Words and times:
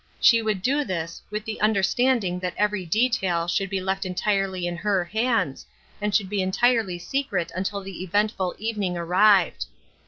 She 0.19 0.41
would 0.41 0.63
do 0.63 0.83
this, 0.83 1.21
with 1.29 1.45
the 1.45 1.61
understanding 1.61 2.39
that 2.39 2.55
every 2.57 2.87
detail 2.87 3.47
should 3.47 3.69
be 3.69 3.79
left 3.79 4.03
entirely 4.03 4.65
in 4.65 4.75
her 4.77 5.03
hands, 5.05 5.63
and 6.01 6.15
should 6.15 6.27
be 6.27 6.41
entirely 6.41 6.97
secret 6.97 7.51
until 7.53 7.81
the 7.83 8.01
eventful 8.01 8.55
evening 8.57 8.97
arrived. 8.97 9.67